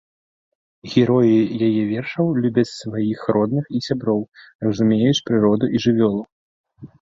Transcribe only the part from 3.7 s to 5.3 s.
і сяброў, разумеюць